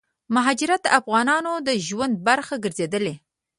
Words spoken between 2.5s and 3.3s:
ګرځيدلې